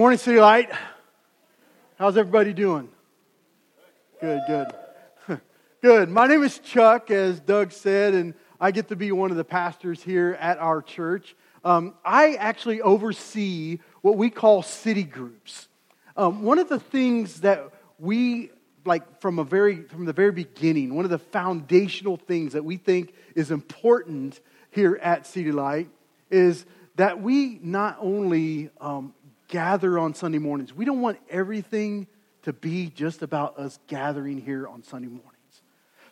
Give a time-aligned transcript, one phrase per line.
[0.00, 0.70] Morning, City Light.
[1.98, 2.88] How's everybody doing?
[4.18, 4.66] Good, good.
[5.82, 6.08] good.
[6.08, 9.44] My name is Chuck, as Doug said, and I get to be one of the
[9.44, 11.36] pastors here at our church.
[11.64, 15.68] Um, I actually oversee what we call city groups.
[16.16, 18.52] Um, one of the things that we
[18.86, 22.78] like from a very from the very beginning, one of the foundational things that we
[22.78, 24.40] think is important
[24.70, 25.90] here at City Light
[26.30, 26.64] is
[26.96, 29.14] that we not only um,
[29.50, 30.72] gather on Sunday mornings.
[30.72, 32.06] We don't want everything
[32.42, 35.34] to be just about us gathering here on Sunday mornings.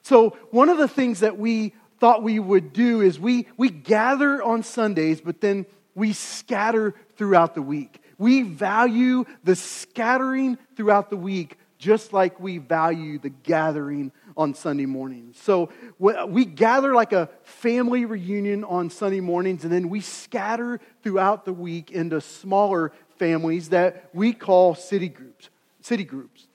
[0.02, 4.42] So, one of the things that we thought we would do is we, we gather
[4.42, 5.64] on Sundays, but then
[5.94, 8.02] we scatter throughout the week.
[8.18, 14.86] We value the scattering throughout the week just like we value the gathering on Sunday
[14.86, 15.38] mornings.
[15.40, 21.44] So we gather like a family reunion on Sunday mornings, and then we scatter throughout
[21.44, 25.50] the week into smaller families that we call city groups.
[25.80, 26.46] City groups.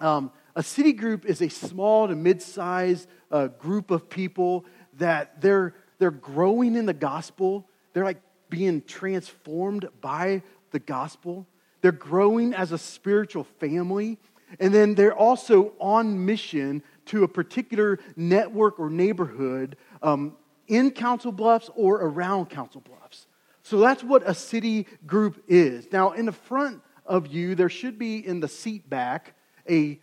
[0.00, 4.64] Um, a city group is a small to mid-sized uh, group of people
[4.98, 7.64] that they're they're growing in the gospel.
[7.92, 11.46] They're like being transformed by the gospel.
[11.80, 14.18] They're growing as a spiritual family.
[14.58, 21.32] And then they're also on mission to a particular network or neighborhood um, in Council
[21.32, 23.26] Bluffs or around Council Bluffs.
[23.72, 25.90] So that's what a city group is.
[25.90, 29.34] Now, in the front of you, there should be in the seat back
[29.66, 29.98] a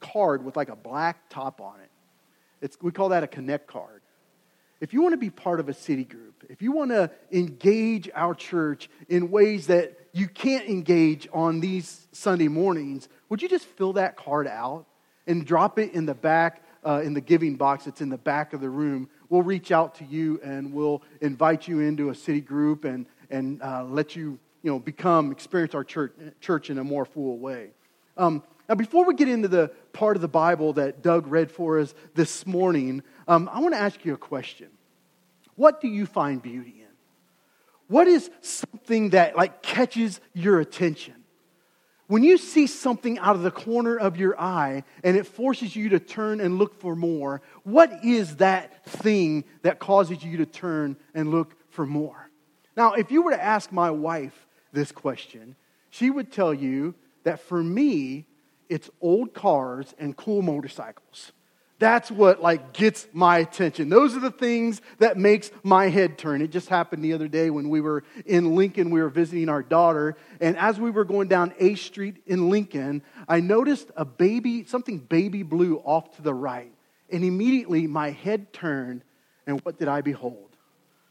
[0.00, 1.90] card with like a black top on it.
[2.62, 4.00] It's, we call that a connect card.
[4.80, 8.08] If you want to be part of a city group, if you want to engage
[8.14, 13.66] our church in ways that you can't engage on these Sunday mornings, would you just
[13.66, 14.86] fill that card out
[15.26, 18.54] and drop it in the back, uh, in the giving box that's in the back
[18.54, 22.40] of the room we'll reach out to you and we'll invite you into a city
[22.40, 26.84] group and, and uh, let you, you know, become, experience our church, church in a
[26.84, 27.70] more full way.
[28.16, 31.80] Um, now, before we get into the part of the Bible that Doug read for
[31.80, 34.68] us this morning, um, I want to ask you a question.
[35.56, 36.94] What do you find beauty in?
[37.88, 41.23] What is something that like catches your attention?
[42.06, 45.88] When you see something out of the corner of your eye and it forces you
[45.90, 50.96] to turn and look for more, what is that thing that causes you to turn
[51.14, 52.30] and look for more?
[52.76, 55.56] Now, if you were to ask my wife this question,
[55.88, 58.26] she would tell you that for me,
[58.68, 61.32] it's old cars and cool motorcycles.
[61.84, 63.90] That's what like gets my attention.
[63.90, 66.40] Those are the things that makes my head turn.
[66.40, 69.62] It just happened the other day when we were in Lincoln, we were visiting our
[69.62, 74.64] daughter, and as we were going down A Street in Lincoln, I noticed a baby,
[74.64, 76.72] something baby blue off to the right.
[77.10, 79.02] And immediately my head turned,
[79.46, 80.56] and what did I behold?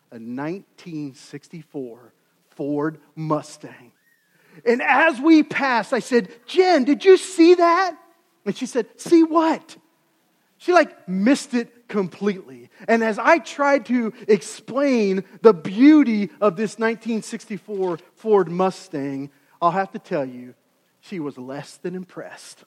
[0.09, 2.13] A 1964
[2.50, 3.91] Ford Mustang.
[4.66, 7.95] And as we passed, I said, Jen, did you see that?
[8.44, 9.78] And she said, See what?
[10.63, 12.69] She like missed it completely.
[12.88, 19.29] And as I tried to explain the beauty of this 1964 Ford Mustang,
[19.62, 20.53] I'll have to tell you,
[21.01, 22.63] she was less than impressed.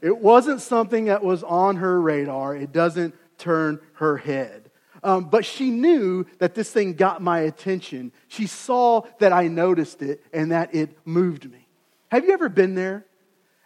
[0.00, 4.70] It wasn't something that was on her radar, it doesn't turn her head.
[5.02, 8.12] Um, but she knew that this thing got my attention.
[8.28, 11.68] She saw that I noticed it and that it moved me.
[12.10, 13.04] Have you ever been there?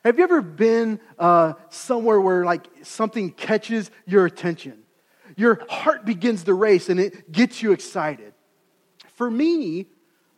[0.04, 4.78] Have you ever been uh, somewhere where like something catches your attention?
[5.36, 8.32] Your heart begins to race and it gets you excited.
[9.14, 9.86] For me,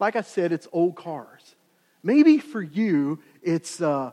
[0.00, 1.54] like I said, it's old cars.
[2.02, 4.10] Maybe for you, it's uh,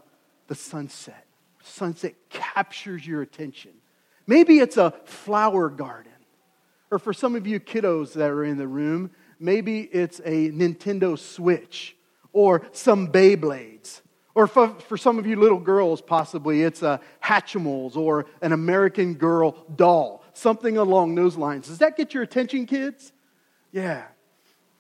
[0.48, 1.26] the sunset.
[1.64, 3.72] Sunset captures your attention.
[4.28, 6.12] Maybe it's a flower garden.
[6.92, 11.18] Or for some of you kiddos that are in the room, maybe it's a Nintendo
[11.18, 11.96] Switch
[12.32, 14.02] or some Beyblades.
[14.36, 19.16] Or for, for some of you little girls, possibly it's a Hatchimals or an American
[19.16, 21.68] Girl doll, something along those lines.
[21.68, 23.12] Does that get your attention, kids?
[23.72, 24.04] Yeah.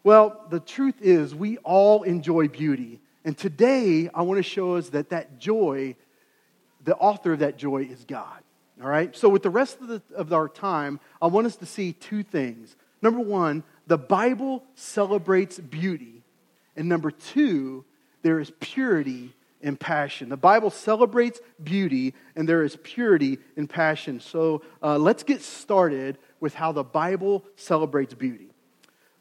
[0.03, 3.01] Well, the truth is, we all enjoy beauty.
[3.25, 5.95] And today, I want to show us that that joy,
[6.83, 8.41] the author of that joy is God.
[8.81, 9.15] All right?
[9.15, 12.23] So, with the rest of, the, of our time, I want us to see two
[12.23, 12.75] things.
[13.01, 16.23] Number one, the Bible celebrates beauty.
[16.77, 17.83] And number two,
[18.21, 20.29] there is purity in passion.
[20.29, 24.19] The Bible celebrates beauty, and there is purity in passion.
[24.19, 28.47] So uh, let's get started with how the Bible celebrates beauty.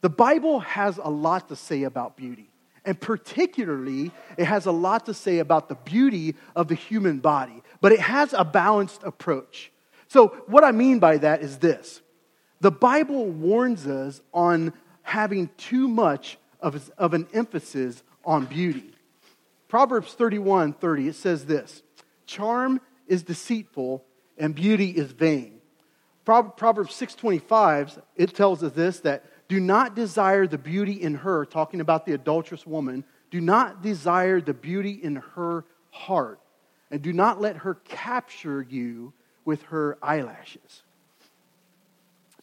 [0.01, 2.51] The Bible has a lot to say about beauty,
[2.85, 7.63] and particularly, it has a lot to say about the beauty of the human body,
[7.81, 9.73] but it has a balanced approach.
[10.07, 12.01] So, what I mean by that is this
[12.61, 18.93] the Bible warns us on having too much of, of an emphasis on beauty.
[19.69, 21.83] Proverbs 31 30, it says this
[22.27, 24.05] Charm is deceitful
[24.37, 25.61] and beauty is vain.
[26.25, 31.81] Proverbs 6:25 it tells us this that do not desire the beauty in her talking
[31.81, 36.41] about the adulterous woman do not desire the beauty in her heart
[36.91, 39.13] and do not let her capture you
[39.45, 40.83] with her eyelashes.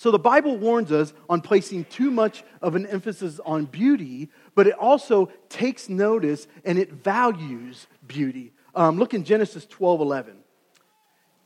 [0.06, 4.68] So the Bible warns us on placing too much of an emphasis on beauty, but
[4.68, 8.54] it also takes notice and it values beauty.
[8.76, 10.36] Um, look in Genesis 12 11.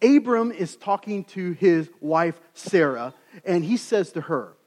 [0.02, 3.14] Abram is talking to his wife Sarah,
[3.46, 4.58] and he says to her,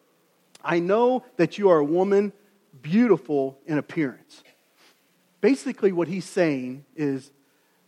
[0.64, 2.32] I know that you are a woman
[2.80, 4.42] beautiful in appearance.
[5.42, 7.30] Basically, what he's saying is,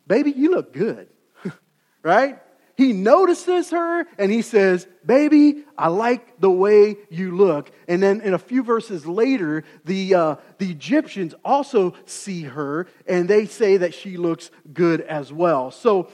[0.06, 1.09] Baby, you look good,
[2.03, 2.43] right?
[2.76, 7.71] He notices her and he says, Baby, I like the way you look.
[7.87, 13.29] And then in a few verses later, the, uh, the Egyptians also see her and
[13.29, 15.71] they say that she looks good as well.
[15.71, 16.09] So,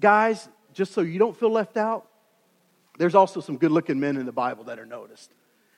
[0.00, 2.06] guys, just so you don't feel left out,
[2.98, 5.30] there's also some good looking men in the Bible that are noticed.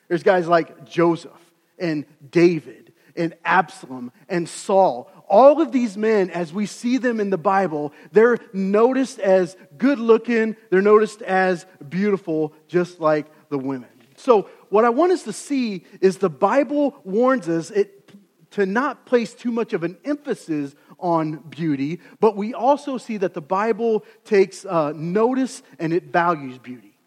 [0.07, 1.31] There's guys like Joseph
[1.77, 7.29] and David and Absalom and Saul all of these men, as we see them in
[7.29, 13.89] the Bible, they're noticed as good looking, they're noticed as beautiful, just like the women.
[14.17, 18.11] So, what I want us to see is the Bible warns us it,
[18.51, 23.33] to not place too much of an emphasis on beauty, but we also see that
[23.33, 26.97] the Bible takes uh, notice and it values beauty.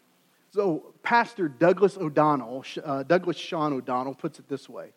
[0.51, 4.91] So, Pastor Douglas O'Donnell, uh, Douglas Sean O'Donnell, puts it this way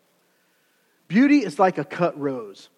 [1.09, 2.69] Beauty is like a cut rose.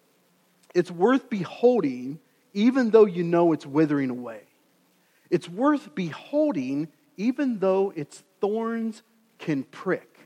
[0.73, 2.19] It's worth beholding
[2.53, 4.41] even though you know it's withering away.
[5.29, 9.03] It's worth beholding even though its thorns
[9.37, 10.17] can prick.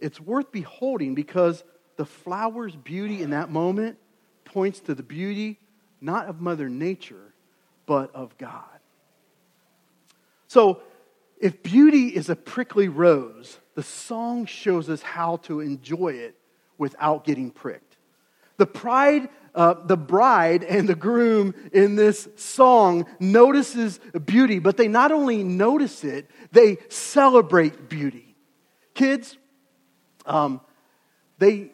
[0.00, 1.64] It's worth beholding because
[1.96, 3.98] the flower's beauty in that moment
[4.44, 5.58] points to the beauty
[6.00, 7.34] not of Mother Nature,
[7.86, 8.64] but of God.
[10.46, 10.82] So,
[11.40, 16.36] if beauty is a prickly rose, the song shows us how to enjoy it
[16.78, 17.96] without getting pricked.
[18.56, 19.28] The pride
[19.58, 25.42] uh, the bride and the groom in this song notices beauty, but they not only
[25.42, 28.36] notice it, they celebrate beauty.
[28.94, 29.36] Kids,
[30.26, 30.60] um,
[31.38, 31.72] they,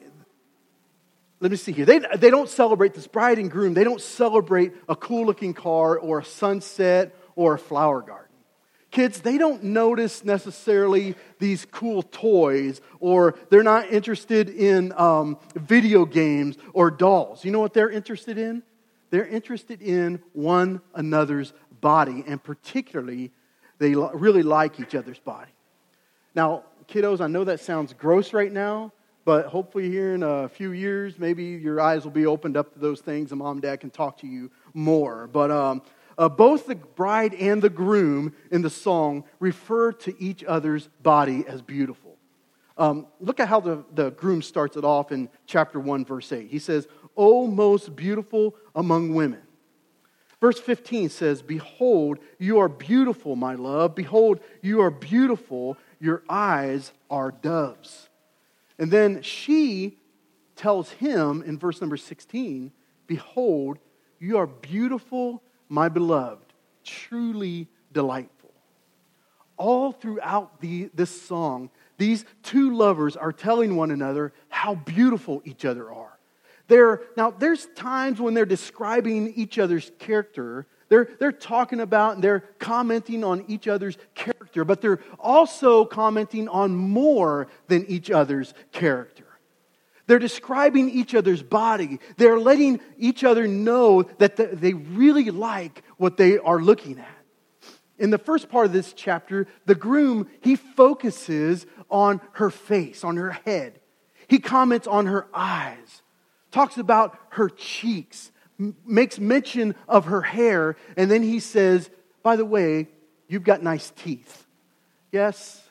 [1.40, 1.84] let me see here.
[1.84, 3.74] They, they don't celebrate this bride and groom.
[3.74, 8.23] They don't celebrate a cool looking car or a sunset or a flower garden.
[8.94, 16.04] Kids, they don't notice necessarily these cool toys, or they're not interested in um, video
[16.04, 17.44] games or dolls.
[17.44, 18.62] You know what they're interested in?
[19.10, 23.32] They're interested in one another's body, and particularly,
[23.78, 25.50] they really like each other's body.
[26.36, 28.92] Now, kiddos, I know that sounds gross right now,
[29.24, 32.78] but hopefully, here in a few years, maybe your eyes will be opened up to
[32.78, 35.26] those things, and mom and dad can talk to you more.
[35.26, 35.82] But um,
[36.18, 41.44] uh, both the bride and the groom in the song refer to each other's body
[41.46, 42.16] as beautiful.
[42.76, 46.50] Um, look at how the, the groom starts it off in chapter 1, verse 8.
[46.50, 49.42] He says, O most beautiful among women.
[50.40, 53.94] Verse 15 says, Behold, you are beautiful, my love.
[53.94, 55.78] Behold, you are beautiful.
[56.00, 58.08] Your eyes are doves.
[58.78, 59.98] And then she
[60.56, 62.72] tells him in verse number 16,
[63.06, 63.78] Behold,
[64.18, 66.52] you are beautiful my beloved,
[66.84, 68.52] truly delightful.
[69.56, 75.64] All throughout the, this song, these two lovers are telling one another how beautiful each
[75.64, 76.18] other are.
[76.66, 80.66] They're, now, there's times when they're describing each other's character.
[80.88, 86.48] They're, they're talking about and they're commenting on each other's character, but they're also commenting
[86.48, 89.13] on more than each other's character.
[90.06, 91.98] They're describing each other's body.
[92.16, 97.08] They're letting each other know that they really like what they are looking at.
[97.98, 103.16] In the first part of this chapter, the groom, he focuses on her face, on
[103.16, 103.80] her head.
[104.28, 106.02] He comments on her eyes,
[106.50, 108.32] talks about her cheeks,
[108.84, 111.88] makes mention of her hair, and then he says,
[112.22, 112.88] By the way,
[113.28, 114.46] you've got nice teeth.
[115.12, 115.62] Yes,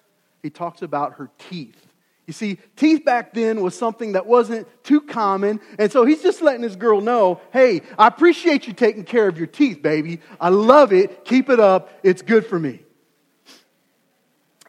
[0.41, 1.92] he talks about her teeth.
[2.25, 5.59] You see, teeth back then was something that wasn't too common.
[5.77, 9.37] And so he's just letting this girl know hey, I appreciate you taking care of
[9.37, 10.21] your teeth, baby.
[10.39, 11.25] I love it.
[11.25, 11.99] Keep it up.
[12.01, 12.81] It's good for me.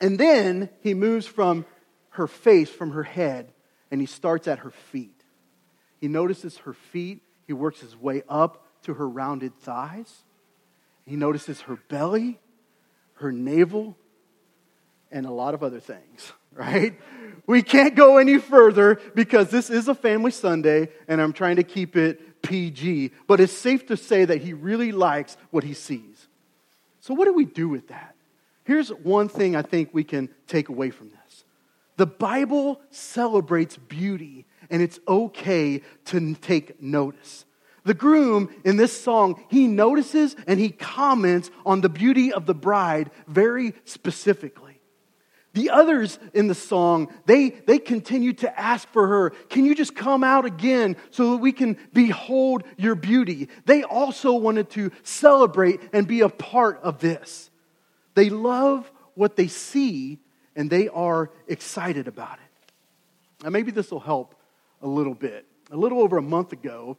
[0.01, 1.65] And then he moves from
[2.11, 3.53] her face, from her head,
[3.91, 5.23] and he starts at her feet.
[6.01, 7.23] He notices her feet.
[7.47, 10.25] He works his way up to her rounded thighs.
[11.07, 12.39] He notices her belly,
[13.15, 13.97] her navel,
[15.11, 16.33] and a lot of other things.
[16.55, 16.99] Right?
[17.47, 21.63] We can't go any further because this is a family Sunday and I'm trying to
[21.63, 23.13] keep it PG.
[23.27, 26.29] But it's safe to say that he really likes what he sees.
[27.01, 28.15] So, what do we do with that?
[28.65, 31.45] Here's one thing I think we can take away from this
[31.97, 37.45] the Bible celebrates beauty, and it's okay to take notice.
[37.85, 42.55] The groom in this song, he notices and he comments on the beauty of the
[42.55, 44.64] bride very specifically.
[45.55, 49.95] The others in the song, they, they continue to ask for her, Can you just
[49.95, 53.49] come out again so that we can behold your beauty?
[53.65, 57.51] They also wanted to celebrate and be a part of this.
[58.15, 60.19] They love what they see
[60.57, 63.45] and they are excited about it.
[63.45, 64.35] Now, maybe this will help
[64.83, 65.47] a little bit.
[65.71, 66.99] A little over a month ago,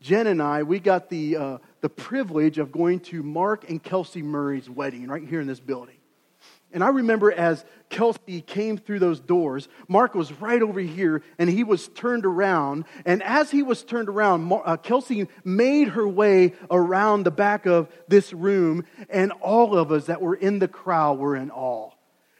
[0.00, 4.22] Jen and I, we got the, uh, the privilege of going to Mark and Kelsey
[4.22, 5.95] Murray's wedding right here in this building.
[6.76, 11.48] And I remember as Kelsey came through those doors, Mark was right over here and
[11.48, 12.84] he was turned around.
[13.06, 17.88] And as he was turned around, uh, Kelsey made her way around the back of
[18.08, 21.92] this room, and all of us that were in the crowd were in awe.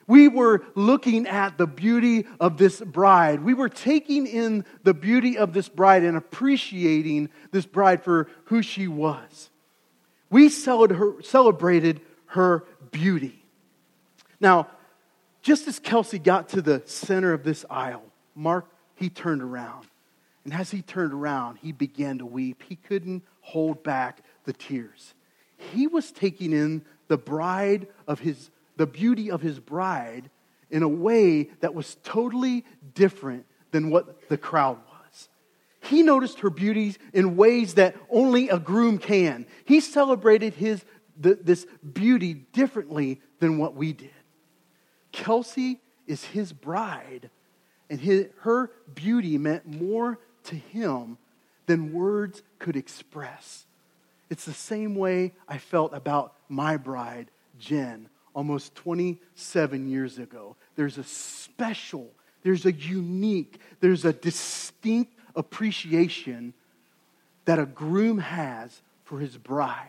[0.06, 3.42] We were looking at the beauty of this bride.
[3.42, 8.60] We were taking in the beauty of this bride and appreciating this bride for who
[8.60, 9.48] she was.
[10.28, 13.45] We celebrated her beauty.
[14.40, 14.68] Now,
[15.42, 19.86] just as Kelsey got to the center of this aisle, Mark, he turned around.
[20.44, 22.62] And as he turned around, he began to weep.
[22.68, 25.14] He couldn't hold back the tears.
[25.56, 30.30] He was taking in the bride of his, the beauty of his bride
[30.70, 32.64] in a way that was totally
[32.94, 35.28] different than what the crowd was.
[35.80, 39.46] He noticed her beauty in ways that only a groom can.
[39.64, 40.84] He celebrated his,
[41.16, 44.10] this beauty differently than what we did.
[45.12, 47.30] Kelsey is his bride,
[47.90, 51.18] and his, her beauty meant more to him
[51.66, 53.66] than words could express.
[54.30, 60.56] It's the same way I felt about my bride, Jen, almost 27 years ago.
[60.74, 62.10] There's a special,
[62.42, 66.54] there's a unique, there's a distinct appreciation
[67.44, 69.88] that a groom has for his bride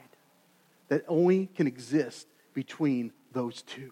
[0.90, 3.92] that only can exist between those two.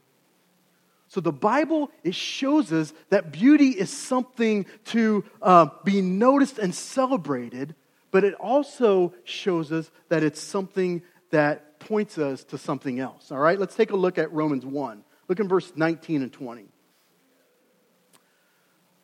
[1.15, 6.75] So the Bible, it shows us that beauty is something to uh, be noticed and
[6.75, 7.74] celebrated,
[8.12, 13.31] but it also shows us that it's something that points us to something else.
[13.31, 15.05] All right, let's take a look at Romans 1.
[15.29, 16.65] Look in verse 19 and 20.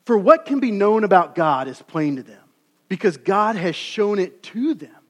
[0.04, 2.44] For what can be known about God is plain to them,
[2.90, 5.01] because God has shown it to them.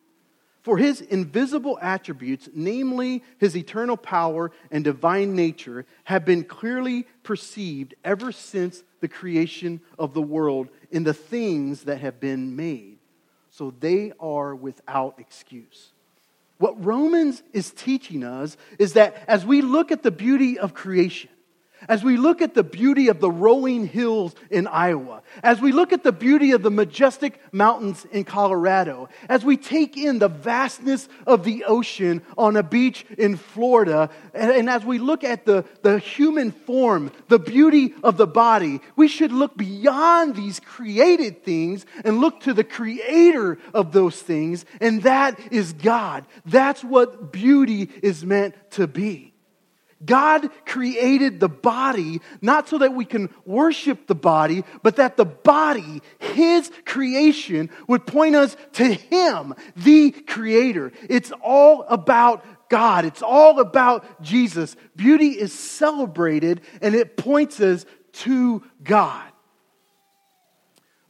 [0.62, 7.94] For his invisible attributes, namely his eternal power and divine nature, have been clearly perceived
[8.04, 12.98] ever since the creation of the world in the things that have been made.
[13.50, 15.90] So they are without excuse.
[16.58, 21.30] What Romans is teaching us is that as we look at the beauty of creation,
[21.88, 25.92] as we look at the beauty of the rolling hills in Iowa, as we look
[25.92, 31.08] at the beauty of the majestic mountains in Colorado, as we take in the vastness
[31.26, 35.64] of the ocean on a beach in Florida, and, and, as we look at the,
[35.82, 41.84] the human form, the beauty of the body, we should look beyond these created things
[42.04, 46.24] and look to the creator of those things, and that is God.
[46.46, 49.31] That's what beauty is meant to be.
[50.04, 55.24] God created the body not so that we can worship the body, but that the
[55.24, 60.92] body, His creation, would point us to Him, the Creator.
[61.08, 63.04] It's all about God.
[63.04, 64.76] It's all about Jesus.
[64.96, 69.28] Beauty is celebrated and it points us to God.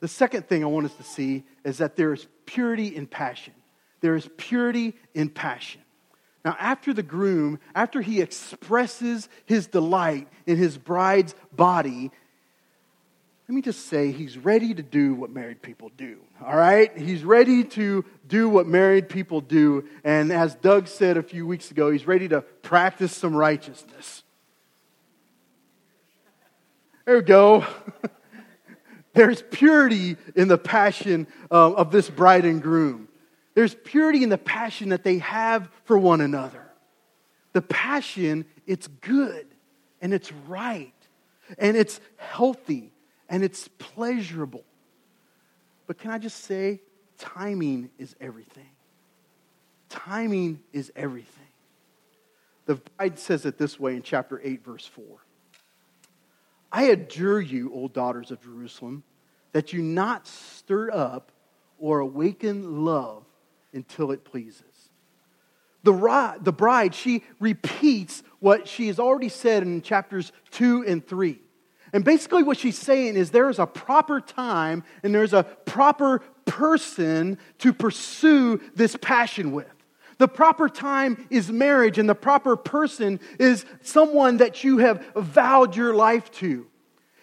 [0.01, 3.55] The second thing I want us to see is that there is purity in passion.
[4.01, 5.82] There is purity in passion.
[6.45, 12.11] Now, after the groom, after he expresses his delight in his bride's body,
[13.49, 16.19] let me just say he's ready to do what married people do.
[16.45, 16.97] All right?
[16.97, 19.89] He's ready to do what married people do.
[20.05, 24.23] And as Doug said a few weeks ago, he's ready to practice some righteousness.
[27.05, 27.67] There we go.
[29.13, 33.09] There's purity in the passion uh, of this bride and groom.
[33.55, 36.67] There's purity in the passion that they have for one another.
[37.53, 39.47] The passion, it's good
[40.01, 40.95] and it's right
[41.59, 42.93] and it's healthy
[43.29, 44.65] and it's pleasurable.
[45.87, 46.81] But can I just say,
[47.19, 48.71] timing is everything.
[49.91, 51.29] Timing is everything.
[52.65, 55.05] The bride says it this way in chapter 8, verse 4.
[56.71, 59.03] I adjure you, O daughters of Jerusalem,
[59.53, 61.33] that you not stir up
[61.79, 63.25] or awaken love
[63.73, 64.63] until it pleases.
[65.85, 71.39] The, the bride, she repeats what she has already said in chapters 2 and 3.
[71.93, 76.21] And basically, what she's saying is there is a proper time and there's a proper
[76.47, 79.67] person to pursue this passion with.
[80.19, 85.75] The proper time is marriage, and the proper person is someone that you have vowed
[85.75, 86.67] your life to.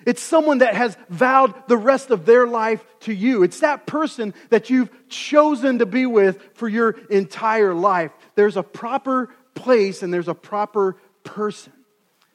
[0.10, 3.44] It's someone that has vowed the rest of their life to you.
[3.44, 8.12] It's that person that you've chosen to be with for your entire life.
[8.34, 11.74] There's a proper place and there's a proper person.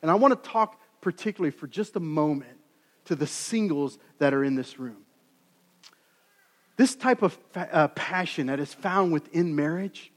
[0.02, 2.58] And I want to talk particularly for just a moment
[3.06, 5.04] to the singles that are in this room.
[6.76, 10.12] This type of uh, passion that is found within marriage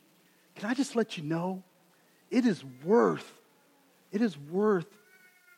[0.54, 1.64] can I just let you know?
[2.30, 3.34] It is worth,
[4.12, 4.86] it is worth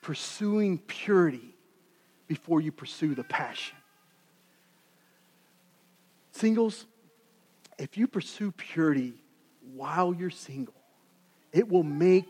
[0.02, 1.49] pursuing purity
[2.30, 3.76] before you pursue the passion.
[6.32, 6.86] Singles,
[7.78, 9.16] if you pursue purity
[9.76, 10.76] while you're single,
[11.52, 12.30] it will make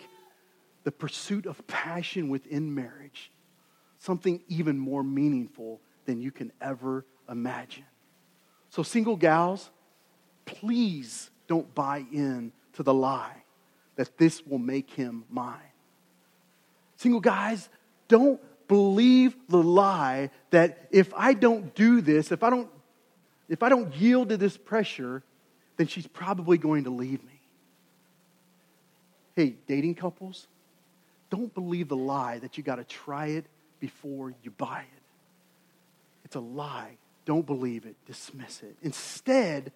[0.85, 3.31] the pursuit of passion within marriage
[3.99, 7.83] something even more meaningful than you can ever imagine.
[8.69, 9.69] So, single gals,
[10.45, 13.43] please don't buy in to the lie
[13.97, 15.59] that this will make him mine.
[16.95, 17.69] Single guys,
[18.07, 18.39] don't
[18.69, 22.69] believe the lie that if I don't do this, if I don't
[23.49, 25.23] if I don't yield to this pressure,
[25.75, 27.41] then she's probably going to leave me.
[29.35, 30.47] Hey, dating couples,
[31.31, 33.45] don't believe the lie that you got to try it
[33.79, 35.01] before you buy it.
[36.25, 36.97] It's a lie.
[37.25, 37.95] Don't believe it.
[38.05, 38.75] Dismiss it.
[38.83, 39.71] Instead,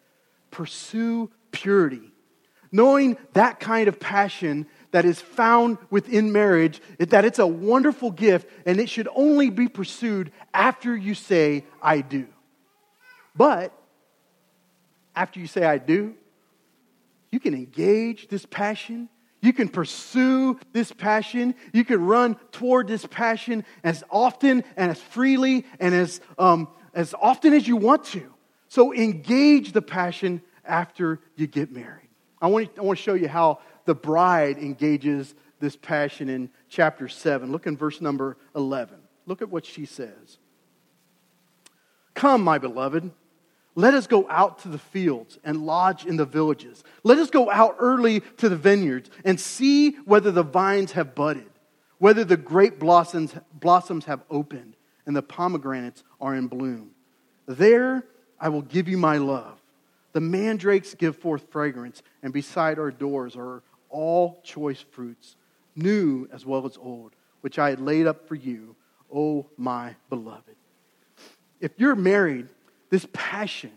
[0.51, 2.13] pursue purity
[2.73, 8.47] knowing that kind of passion that is found within marriage, that it's a wonderful gift
[8.65, 12.27] and it should only be pursued after you say, I do.
[13.35, 13.73] But
[15.15, 16.13] after you say, I do,
[17.31, 19.09] you can engage this passion.
[19.41, 21.55] You can pursue this passion.
[21.73, 27.15] You can run toward this passion as often and as freely and as, um, as
[27.19, 28.31] often as you want to.
[28.67, 32.02] So engage the passion after you get married.
[32.43, 37.07] I want, I want to show you how the bride engages this passion in chapter
[37.07, 37.49] 7.
[37.53, 38.97] Look in verse number 11.
[39.25, 40.37] Look at what she says.
[42.13, 43.09] Come, my beloved,
[43.75, 46.83] let us go out to the fields and lodge in the villages.
[47.03, 51.49] Let us go out early to the vineyards and see whether the vines have budded,
[51.97, 54.75] whether the grape blossoms, blossoms have opened,
[55.05, 56.91] and the pomegranates are in bloom.
[57.45, 58.03] There
[58.37, 59.62] I will give you my love
[60.13, 65.35] the mandrakes give forth fragrance, and beside our doors are all choice fruits,
[65.75, 68.75] new as well as old, which I had laid up for you,
[69.13, 70.55] O my beloved.
[71.59, 72.47] If you're married,
[72.89, 73.71] this passion,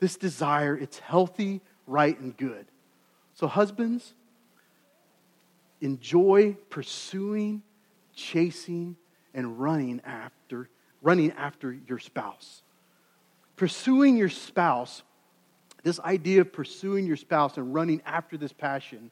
[0.00, 2.66] this desire, it's healthy, right, and good.
[3.34, 4.14] So, husbands,
[5.80, 7.62] enjoy pursuing,
[8.14, 8.96] chasing,
[9.34, 10.68] and running after,
[11.02, 12.62] running after your spouse.
[13.56, 15.02] Pursuing your spouse
[15.82, 19.10] this idea of pursuing your spouse and running after this passion,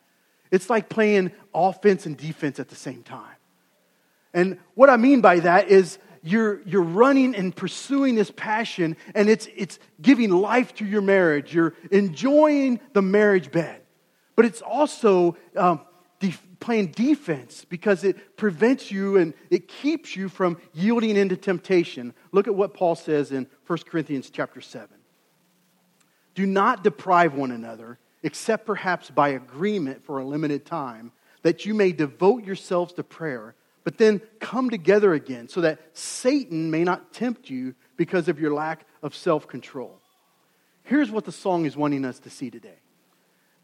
[0.50, 3.36] it's like playing offense and defense at the same time.
[4.32, 9.28] And what I mean by that is you're, you're running and pursuing this passion, and
[9.28, 11.54] it's, it's giving life to your marriage.
[11.54, 13.82] You're enjoying the marriage bed.
[14.36, 15.80] But it's also um,
[16.60, 22.14] playing defense because it prevents you and it keeps you from yielding into temptation.
[22.32, 24.88] Look at what Paul says in 1 Corinthians chapter 7.
[26.40, 31.74] Do not deprive one another, except perhaps by agreement for a limited time, that you
[31.74, 37.12] may devote yourselves to prayer, but then come together again, so that Satan may not
[37.12, 40.00] tempt you because of your lack of self control.
[40.82, 42.78] Here's what the song is wanting us to see today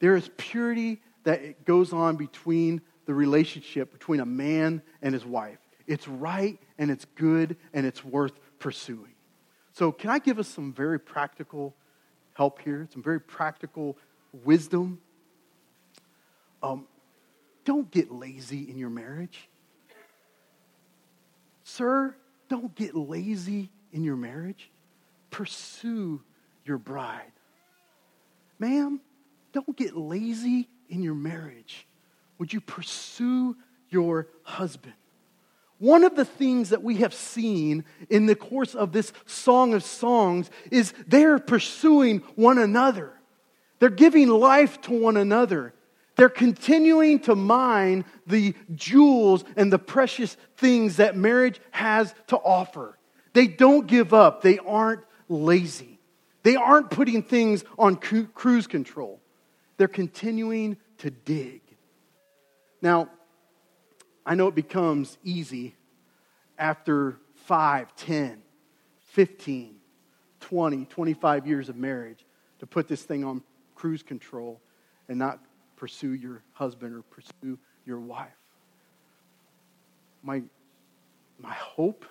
[0.01, 5.61] there is purity that goes on between the relationship between a man and his wife.
[5.87, 9.15] It's right and it's good and it's worth pursuing.
[9.73, 11.75] So, can I give us some very practical
[12.37, 13.97] help here, some very practical
[14.45, 15.01] wisdom.
[16.63, 16.87] Um,
[17.65, 19.49] don't get lazy in your marriage.
[21.65, 22.15] Sir,
[22.49, 24.71] don't get lazy in your marriage.
[25.31, 26.23] Pursue
[26.65, 27.33] your bride.
[28.59, 29.01] Ma'am,
[29.53, 31.87] don't get lazy in your marriage.
[32.39, 33.57] Would you pursue
[33.89, 34.95] your husband?
[35.79, 39.83] One of the things that we have seen in the course of this Song of
[39.83, 43.13] Songs is they're pursuing one another.
[43.79, 45.75] They're giving life to one another.
[46.17, 52.99] They're continuing to mine the jewels and the precious things that marriage has to offer.
[53.35, 54.41] They don't give up.
[54.41, 55.99] They aren't lazy.
[56.43, 59.21] They aren't putting things on cruise control.
[59.77, 61.61] They're continuing to dig.
[62.81, 63.11] Now,
[64.27, 65.77] I know it becomes easy
[66.59, 68.43] after 5, 10,
[69.13, 69.77] 15,
[70.41, 72.27] 20, 25 years of marriage
[72.59, 73.43] to put this thing on
[73.77, 74.61] cruise control
[75.09, 75.39] and not
[75.77, 78.37] pursue your husband or pursue your wife.
[80.25, 80.43] My,
[81.39, 82.05] my hope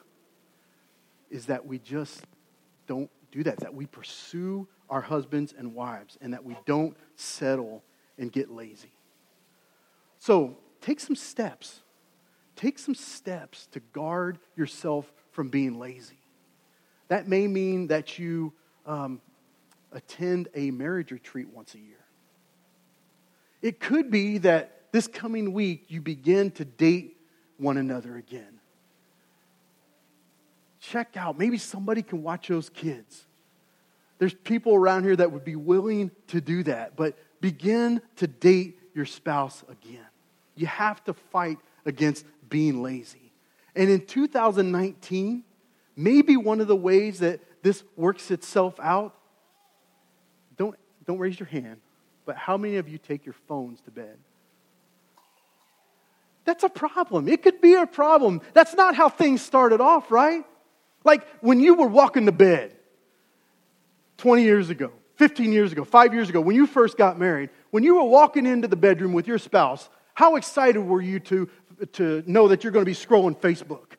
[1.30, 2.23] is that we just
[2.88, 7.84] don't do that, that we pursue our husbands and wives, and that we don't settle
[8.17, 8.93] and get lazy.
[10.19, 11.82] So take some steps.
[12.56, 16.18] Take some steps to guard yourself from being lazy.
[17.10, 18.54] That may mean that you
[18.86, 19.22] um,
[19.91, 21.98] attend a marriage retreat once a year.
[23.62, 27.18] It could be that this coming week you begin to date
[27.58, 28.60] one another again.
[30.80, 33.26] Check out, maybe somebody can watch those kids.
[34.20, 38.80] There's people around here that would be willing to do that, but begin to date
[38.94, 40.06] your spouse again.
[40.56, 43.31] You have to fight against being lazy.
[43.75, 45.43] And in 2019,
[45.95, 49.15] maybe one of the ways that this works itself out,
[50.58, 51.77] don't, don't raise your hand,
[52.25, 54.17] but how many of you take your phones to bed?
[56.45, 57.27] That's a problem.
[57.27, 58.41] It could be a problem.
[58.53, 60.43] That's not how things started off, right?
[61.03, 62.75] Like when you were walking to bed
[64.17, 67.84] 20 years ago, 15 years ago, five years ago, when you first got married, when
[67.84, 71.49] you were walking into the bedroom with your spouse, how excited were you to,
[71.94, 73.96] to know that you're going to be scrolling Facebook?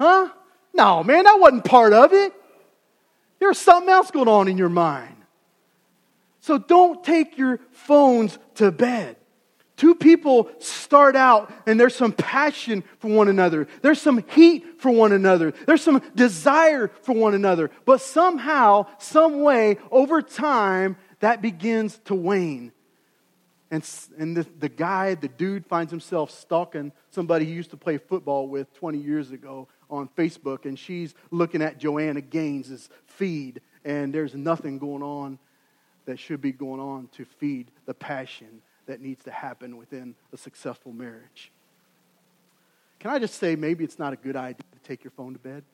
[0.00, 0.28] Huh?
[0.74, 2.32] No, man, that wasn't part of it.
[3.38, 5.16] There's something else going on in your mind.
[6.40, 9.16] So don't take your phones to bed.
[9.76, 13.66] Two people start out and there's some passion for one another.
[13.80, 15.52] There's some heat for one another.
[15.66, 17.70] There's some desire for one another.
[17.84, 22.72] But somehow, some way, over time, that begins to wane.
[23.72, 27.96] And, and the, the guy, the dude, finds himself stalking somebody he used to play
[27.96, 30.66] football with 20 years ago on Facebook.
[30.66, 33.62] And she's looking at Joanna Gaines' feed.
[33.82, 35.38] And there's nothing going on
[36.04, 40.36] that should be going on to feed the passion that needs to happen within a
[40.36, 41.50] successful marriage.
[42.98, 45.38] Can I just say, maybe it's not a good idea to take your phone to
[45.38, 45.64] bed?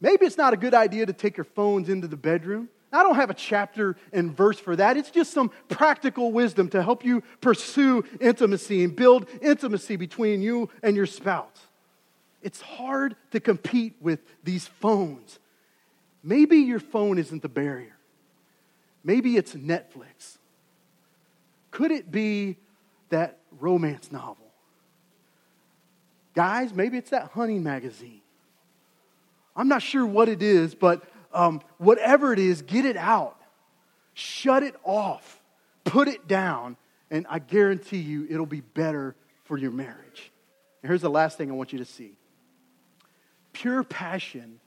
[0.00, 2.70] Maybe it's not a good idea to take your phones into the bedroom.
[2.94, 4.96] I don't have a chapter and verse for that.
[4.96, 10.70] It's just some practical wisdom to help you pursue intimacy and build intimacy between you
[10.82, 11.66] and your spouse.
[12.40, 15.38] It's hard to compete with these phones.
[16.22, 17.96] Maybe your phone isn't the barrier.
[19.02, 20.38] Maybe it's Netflix.
[21.70, 22.56] Could it be
[23.08, 24.46] that romance novel?
[26.34, 28.20] Guys, maybe it's that hunting magazine.
[29.56, 31.04] I'm not sure what it is, but
[31.34, 33.38] um, whatever it is, get it out.
[34.14, 35.40] Shut it off.
[35.84, 36.76] Put it down.
[37.10, 40.32] And I guarantee you it'll be better for your marriage.
[40.82, 42.14] And here's the last thing I want you to see
[43.52, 44.60] pure passion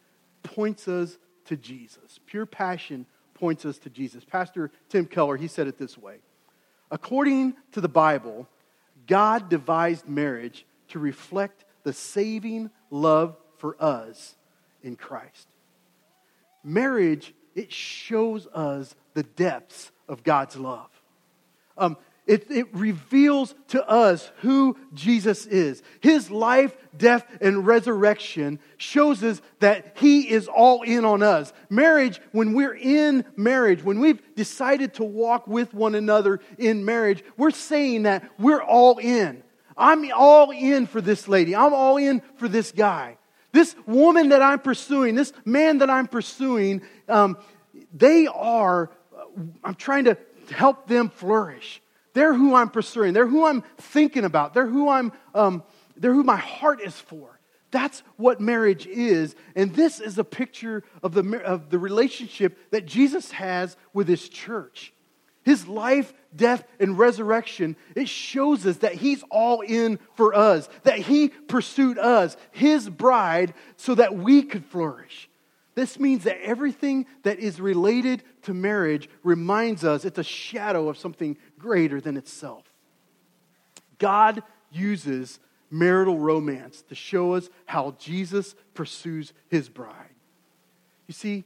[0.43, 2.19] points us to Jesus.
[2.25, 4.23] Pure passion points us to Jesus.
[4.23, 6.17] Pastor Tim Keller, he said it this way
[6.91, 8.47] According to the Bible,
[9.07, 14.35] God devised marriage to reflect the saving love for us
[14.83, 15.47] in Christ.
[16.67, 20.89] Marriage, it shows us the depths of God's love.
[21.77, 25.81] Um, it, it reveals to us who Jesus is.
[26.01, 31.53] His life, death, and resurrection shows us that He is all in on us.
[31.69, 37.23] Marriage, when we're in marriage, when we've decided to walk with one another in marriage,
[37.37, 39.41] we're saying that we're all in.
[39.77, 41.55] I'm all in for this lady.
[41.55, 43.17] I'm all in for this guy.
[43.51, 47.37] This woman that I'm pursuing, this man that I'm pursuing, um,
[47.93, 48.91] they are,
[49.63, 50.17] I'm trying to
[50.51, 51.81] help them flourish.
[52.13, 53.13] They're who I'm pursuing.
[53.13, 54.53] They're who I'm thinking about.
[54.53, 55.11] They're who I'm.
[55.35, 55.63] Um,
[55.95, 57.39] they're who my heart is for.
[57.71, 59.35] That's what marriage is.
[59.55, 64.29] And this is a picture of the, of the relationship that Jesus has with his
[64.29, 64.93] church.
[65.47, 70.99] His life, death, and resurrection, it shows us that he's all in for us, that
[70.99, 75.29] he pursued us, his bride, so that we could flourish.
[75.73, 80.97] This means that everything that is related to marriage reminds us it's a shadow of
[80.97, 82.65] something greater than itself.
[83.99, 85.39] God uses
[85.71, 90.13] marital romance to show us how Jesus pursues his bride.
[91.07, 91.45] You see,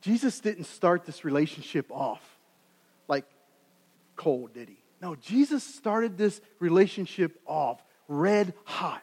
[0.00, 2.39] Jesus didn't start this relationship off
[4.20, 4.76] cold, did he?
[5.00, 9.02] No, Jesus started this relationship off red hot.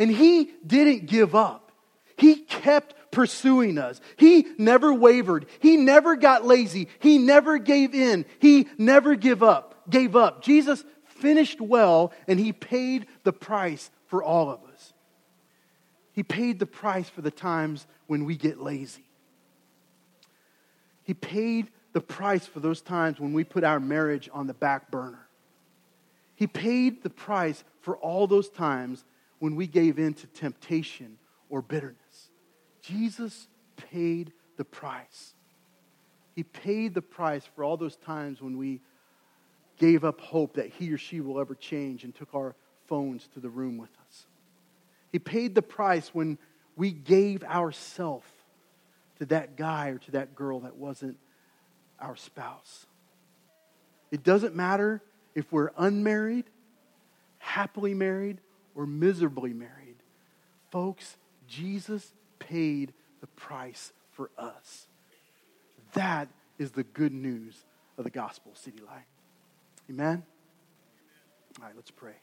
[0.00, 1.70] And he didn't give up.
[2.16, 4.00] He kept pursuing us.
[4.16, 5.46] He never wavered.
[5.60, 6.88] He never got lazy.
[6.98, 8.24] He never gave in.
[8.40, 10.42] He never give up, gave up.
[10.42, 14.92] Jesus finished well and he paid the price for all of us.
[16.12, 19.04] He paid the price for the times when we get lazy.
[21.04, 24.90] He paid the price for those times when we put our marriage on the back
[24.90, 25.28] burner.
[26.34, 29.04] He paid the price for all those times
[29.38, 32.30] when we gave in to temptation or bitterness.
[32.80, 35.34] Jesus paid the price.
[36.36, 38.80] He paid the price for all those times when we
[39.78, 42.54] gave up hope that he or she will ever change and took our
[42.86, 44.26] phones to the room with us.
[45.10, 46.38] He paid the price when
[46.76, 48.24] we gave ourself
[49.18, 51.16] to that guy or to that girl that wasn't
[52.00, 52.86] our spouse.
[54.10, 55.02] It doesn't matter
[55.34, 56.46] if we're unmarried,
[57.38, 58.40] happily married,
[58.74, 59.96] or miserably married.
[60.70, 64.86] Folks, Jesus paid the price for us.
[65.94, 67.64] That is the good news
[67.96, 69.06] of the gospel, City Light.
[69.90, 70.22] Amen?
[71.58, 72.14] All right, let's pray.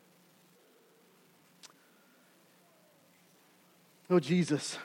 [4.10, 4.78] Oh, Jesus,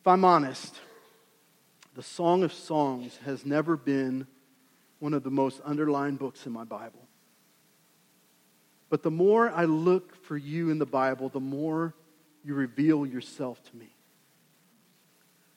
[0.00, 0.78] if I'm honest,
[1.94, 4.26] the Song of Songs has never been
[4.98, 7.06] one of the most underlined books in my Bible.
[8.90, 11.94] But the more I look for you in the Bible, the more
[12.44, 13.88] you reveal yourself to me.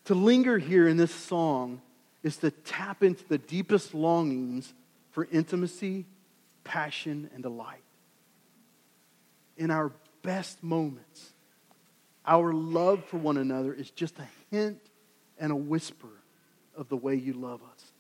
[0.06, 1.82] To linger here in this song
[2.24, 4.74] is to tap into the deepest longings
[5.12, 6.06] for intimacy,
[6.64, 7.84] passion, and delight.
[9.58, 11.34] In our best moments,
[12.26, 14.80] our love for one another is just a hint
[15.40, 16.10] and a whisper
[16.78, 17.92] of the way you love us.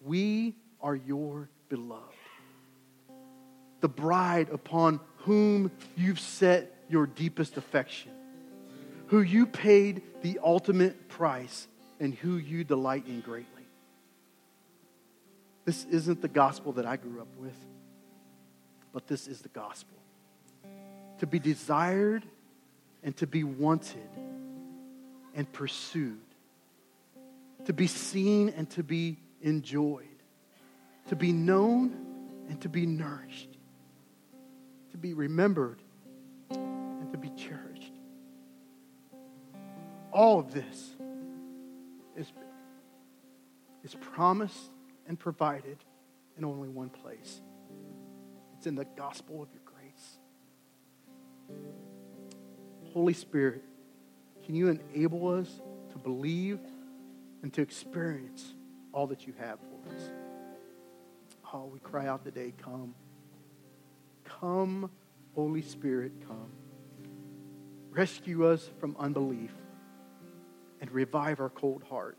[0.00, 2.02] We are your beloved,
[3.80, 8.12] the bride upon whom you've set your deepest affection,
[9.08, 11.66] who you paid the ultimate price,
[12.00, 13.64] and who you delight in greatly.
[15.64, 17.58] This isn't the gospel that I grew up with,
[18.92, 19.98] but this is the gospel.
[21.18, 22.24] To be desired
[23.02, 24.08] and to be wanted
[25.34, 26.20] and pursued,
[27.64, 30.22] to be seen and to be enjoyed,
[31.08, 31.96] to be known
[32.48, 33.58] and to be nourished,
[34.90, 35.82] to be remembered
[36.50, 37.92] and to be cherished.
[40.12, 40.96] All of this
[42.16, 42.32] is,
[43.84, 44.70] is promised
[45.06, 45.78] and provided
[46.36, 47.40] in only one place.
[48.56, 50.18] It's in the gospel of your grace.
[52.92, 53.62] Holy Spirit,
[54.44, 56.58] can you enable us to believe
[57.42, 58.54] and to experience
[58.92, 60.10] all that you have for us?
[61.52, 62.94] Oh, we cry out today, come.
[64.24, 64.90] Come,
[65.34, 66.50] Holy Spirit, come.
[67.90, 69.52] Rescue us from unbelief
[70.80, 72.18] and revive our cold heart.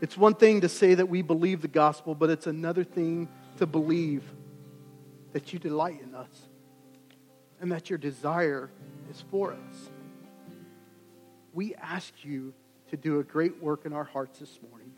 [0.00, 3.66] It's one thing to say that we believe the gospel, but it's another thing to
[3.66, 4.22] believe
[5.32, 6.48] that you delight in us
[7.60, 8.70] and that your desire
[9.10, 9.90] is for us.
[11.54, 12.52] We ask you
[12.96, 14.90] to do a great work in our hearts this morning.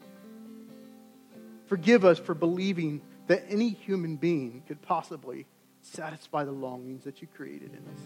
[1.66, 5.46] Forgive us for believing that any human being could possibly
[5.82, 8.00] satisfy the longings that you created in us.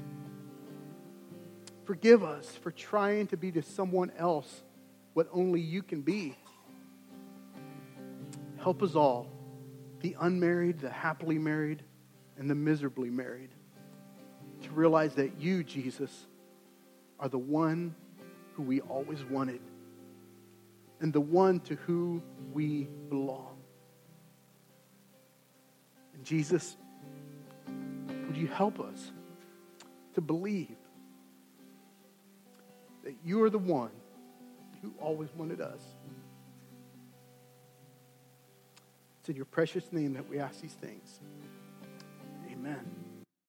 [1.84, 4.62] Forgive us for trying to be to someone else
[5.14, 6.36] what only you can be.
[8.58, 9.28] Help us all,
[10.00, 11.82] the unmarried, the happily married,
[12.38, 13.50] and the miserably married,
[14.62, 16.26] to realize that you, Jesus,
[17.20, 17.94] are the one
[18.54, 19.60] who we always wanted
[21.02, 23.56] and the one to who we belong.
[26.14, 26.76] And Jesus,
[28.26, 29.10] would you help us
[30.14, 30.76] to believe
[33.02, 33.90] that you are the one
[34.80, 35.80] who always wanted us?
[39.20, 41.20] It's in your precious name that we ask these things.